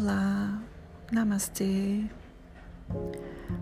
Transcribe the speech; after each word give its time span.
Olá, 0.00 0.62
Namastê. 1.10 2.04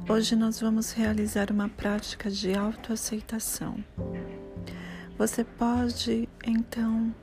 Hoje 0.07 0.37
nós 0.37 0.61
vamos 0.61 0.93
realizar 0.93 1.51
uma 1.51 1.66
prática 1.66 2.30
de 2.30 2.55
autoaceitação. 2.55 3.82
Você 5.17 5.45
pode 5.45 6.29
então 6.46 7.14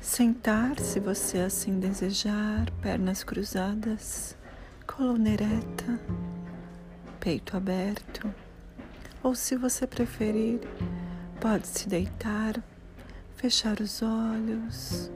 sentar, 0.00 0.80
se 0.80 0.98
você 0.98 1.40
assim 1.40 1.78
desejar, 1.78 2.70
pernas 2.80 3.22
cruzadas, 3.22 4.34
coluna 4.86 5.28
ereta, 5.28 6.00
peito 7.20 7.54
aberto, 7.54 8.32
ou 9.22 9.34
se 9.34 9.56
você 9.56 9.86
preferir, 9.86 10.60
pode 11.38 11.66
se 11.66 11.86
deitar, 11.86 12.54
fechar 13.36 13.78
os 13.78 14.00
olhos 14.00 15.10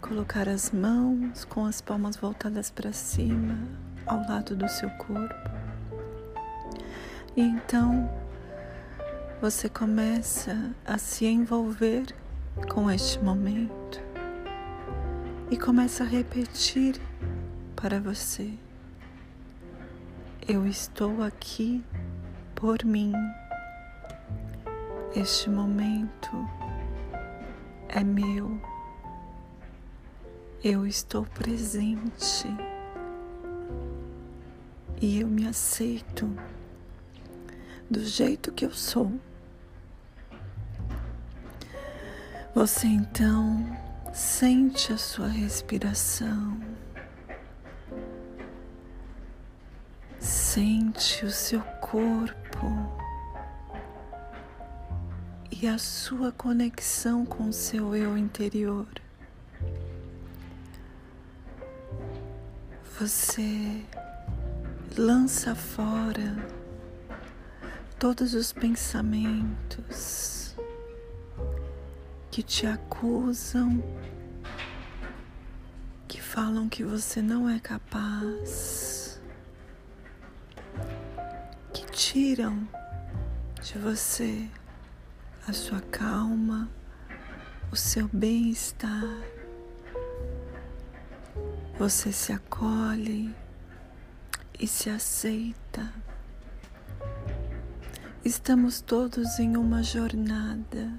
colocar 0.00 0.48
as 0.48 0.70
mãos 0.70 1.44
com 1.44 1.66
as 1.66 1.80
palmas 1.80 2.16
voltadas 2.16 2.70
para 2.70 2.92
cima, 2.92 3.58
ao 4.06 4.18
lado 4.28 4.56
do 4.56 4.68
seu 4.68 4.88
corpo. 4.90 5.34
E 7.36 7.42
então 7.42 8.10
você 9.40 9.68
começa 9.68 10.74
a 10.84 10.98
se 10.98 11.26
envolver 11.26 12.06
com 12.72 12.90
este 12.90 13.22
momento 13.22 14.00
e 15.50 15.56
começa 15.56 16.04
a 16.04 16.06
repetir 16.06 17.00
para 17.76 18.00
você: 18.00 18.52
Eu 20.46 20.66
estou 20.66 21.22
aqui 21.22 21.84
por 22.54 22.84
mim. 22.84 23.12
Este 25.14 25.48
momento 25.48 26.48
é 27.88 28.04
meu. 28.04 28.77
Eu 30.62 30.84
estou 30.84 31.24
presente 31.24 32.48
e 35.00 35.20
eu 35.20 35.28
me 35.28 35.46
aceito 35.46 36.28
do 37.88 38.04
jeito 38.04 38.50
que 38.50 38.64
eu 38.64 38.72
sou. 38.72 39.12
Você 42.56 42.88
então 42.88 43.64
sente 44.12 44.92
a 44.92 44.98
sua 44.98 45.28
respiração, 45.28 46.60
sente 50.18 51.24
o 51.24 51.30
seu 51.30 51.60
corpo 51.80 52.66
e 55.52 55.68
a 55.68 55.78
sua 55.78 56.32
conexão 56.32 57.24
com 57.24 57.44
o 57.44 57.52
seu 57.52 57.94
eu 57.94 58.18
interior. 58.18 58.88
Você 63.00 63.84
lança 64.96 65.54
fora 65.54 66.34
todos 67.96 68.34
os 68.34 68.52
pensamentos 68.52 70.56
que 72.28 72.42
te 72.42 72.66
acusam, 72.66 73.80
que 76.08 76.20
falam 76.20 76.68
que 76.68 76.82
você 76.82 77.22
não 77.22 77.48
é 77.48 77.60
capaz, 77.60 79.20
que 81.72 81.86
tiram 81.92 82.68
de 83.62 83.78
você 83.78 84.48
a 85.46 85.52
sua 85.52 85.80
calma, 85.82 86.68
o 87.70 87.76
seu 87.76 88.08
bem-estar. 88.12 89.37
Você 91.78 92.10
se 92.10 92.32
acolhe 92.32 93.32
e 94.58 94.66
se 94.66 94.90
aceita. 94.90 95.92
Estamos 98.24 98.80
todos 98.80 99.38
em 99.38 99.56
uma 99.56 99.80
jornada, 99.84 100.92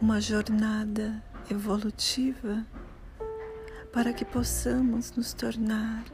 uma 0.00 0.18
jornada 0.18 1.22
evolutiva 1.50 2.64
para 3.92 4.14
que 4.14 4.24
possamos 4.24 5.12
nos 5.12 5.34
tornar 5.34 6.04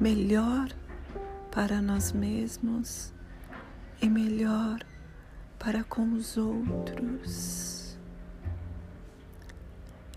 melhor 0.00 0.68
para 1.50 1.82
nós 1.82 2.12
mesmos 2.12 3.12
e 4.00 4.08
melhor 4.08 4.78
para 5.58 5.82
com 5.82 6.12
os 6.12 6.36
outros. 6.36 7.98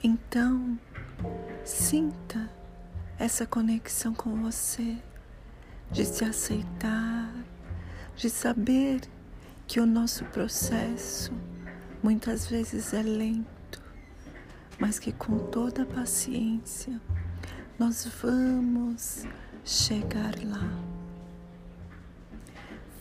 Então, 0.03 0.79
Sinta 1.63 2.49
essa 3.19 3.45
conexão 3.45 4.13
com 4.13 4.35
você, 4.41 4.97
de 5.91 6.05
se 6.05 6.23
aceitar, 6.23 7.31
de 8.15 8.29
saber 8.29 9.01
que 9.67 9.79
o 9.79 9.85
nosso 9.85 10.25
processo 10.25 11.31
muitas 12.01 12.47
vezes 12.47 12.93
é 12.93 13.01
lento, 13.01 13.81
mas 14.79 14.97
que 14.97 15.11
com 15.11 15.37
toda 15.37 15.83
a 15.83 15.85
paciência 15.85 16.99
nós 17.77 18.07
vamos 18.21 19.25
chegar 19.63 20.33
lá. 20.43 20.67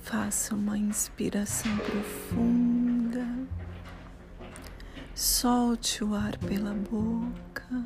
Faça 0.02 0.54
uma 0.54 0.76
inspiração 0.76 1.76
profunda. 1.78 2.89
Solte 5.22 6.02
o 6.02 6.14
ar 6.14 6.34
pela 6.38 6.72
boca. 6.72 7.84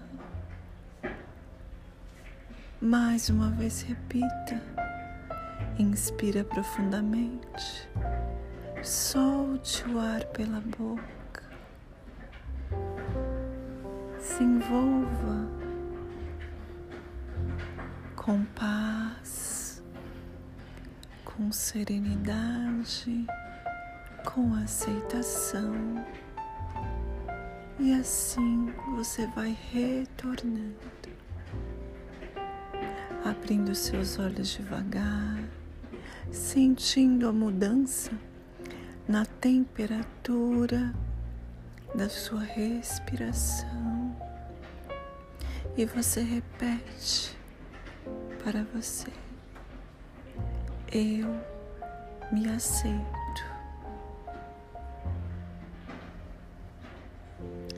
Mais 2.81 3.29
uma 3.29 3.51
vez 3.51 3.83
repita. 3.83 4.63
Inspira 5.77 6.45
profundamente. 6.45 7.91
Solte 8.85 9.83
o 9.89 9.99
ar 9.99 10.25
pela 10.27 10.61
boca. 10.79 11.43
Se 14.21 14.45
envolva 14.45 15.49
com 18.15 18.45
paz, 18.45 19.83
com 21.25 21.51
serenidade, 21.51 23.27
com 24.25 24.55
aceitação. 24.55 25.75
E 27.79 27.93
assim 27.93 28.73
você 28.95 29.27
vai 29.29 29.57
retornando 29.73 30.95
abrindo 33.25 33.75
seus 33.75 34.19
olhos 34.19 34.49
devagar, 34.49 35.43
sentindo 36.31 37.27
a 37.27 37.33
mudança 37.33 38.13
na 39.09 39.25
temperatura 39.25 40.95
da 41.95 42.09
sua 42.09 42.43
respiração. 42.43 44.15
E 45.77 45.87
você 45.87 46.21
repete 46.21 47.37
para 48.43 48.63
você: 48.75 49.11
Eu 50.93 51.29
me 52.31 52.49
aceito. 52.49 53.14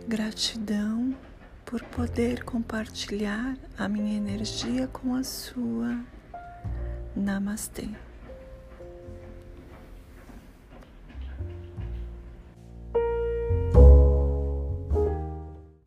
Gratidão 0.08 1.16
por 1.64 1.82
poder 1.82 2.44
compartilhar 2.44 3.56
a 3.76 3.88
minha 3.88 4.16
energia 4.16 4.86
com 4.86 5.16
a 5.16 5.24
sua. 5.24 5.98
Namastê. 7.16 7.88